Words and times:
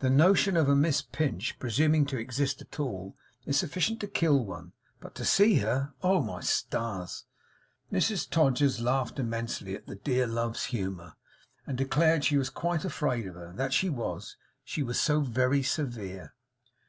The 0.00 0.10
notion 0.10 0.56
of 0.56 0.68
a 0.68 0.74
Miss 0.74 1.00
Pinch 1.00 1.56
presuming 1.60 2.04
to 2.06 2.16
exist 2.18 2.60
at 2.60 2.80
all 2.80 3.16
is 3.46 3.56
sufficient 3.56 4.00
to 4.00 4.08
kill 4.08 4.44
one, 4.44 4.72
but 4.98 5.14
to 5.14 5.24
see 5.24 5.58
her 5.60 5.92
oh 6.02 6.20
my 6.20 6.40
stars!' 6.40 7.24
Mrs 7.92 8.28
Todgers 8.28 8.80
laughed 8.80 9.20
immensely 9.20 9.76
at 9.76 9.86
the 9.86 9.94
dear 9.94 10.26
love's 10.26 10.64
humour, 10.74 11.14
and 11.68 11.78
declared 11.78 12.24
she 12.24 12.36
was 12.36 12.50
quite 12.50 12.84
afraid 12.84 13.28
of 13.28 13.36
her, 13.36 13.52
that 13.54 13.72
she 13.72 13.88
was. 13.88 14.36
She 14.64 14.82
was 14.82 14.98
so 14.98 15.20
very 15.20 15.62
severe. 15.62 16.34